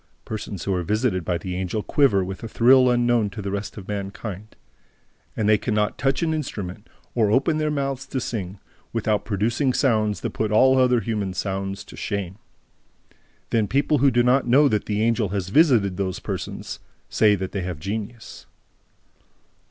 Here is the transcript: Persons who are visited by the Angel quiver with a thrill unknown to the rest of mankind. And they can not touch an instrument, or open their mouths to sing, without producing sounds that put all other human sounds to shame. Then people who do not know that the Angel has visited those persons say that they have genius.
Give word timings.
Persons 0.25 0.63
who 0.63 0.73
are 0.73 0.81
visited 0.81 1.23
by 1.23 1.37
the 1.37 1.55
Angel 1.55 1.83
quiver 1.83 2.23
with 2.23 2.41
a 2.41 2.47
thrill 2.47 2.89
unknown 2.89 3.29
to 3.29 3.39
the 3.39 3.51
rest 3.51 3.77
of 3.77 3.87
mankind. 3.87 4.55
And 5.37 5.47
they 5.47 5.59
can 5.59 5.75
not 5.75 5.99
touch 5.99 6.23
an 6.23 6.33
instrument, 6.33 6.89
or 7.13 7.29
open 7.29 7.59
their 7.59 7.69
mouths 7.69 8.07
to 8.07 8.19
sing, 8.19 8.57
without 8.93 9.25
producing 9.25 9.73
sounds 9.73 10.21
that 10.21 10.31
put 10.31 10.51
all 10.51 10.75
other 10.79 11.01
human 11.01 11.35
sounds 11.35 11.83
to 11.83 11.95
shame. 11.95 12.39
Then 13.51 13.67
people 13.67 13.99
who 13.99 14.09
do 14.09 14.23
not 14.23 14.47
know 14.47 14.67
that 14.69 14.87
the 14.87 15.03
Angel 15.03 15.29
has 15.29 15.49
visited 15.49 15.97
those 15.97 16.17
persons 16.17 16.79
say 17.07 17.35
that 17.35 17.51
they 17.51 17.61
have 17.61 17.77
genius. 17.79 18.47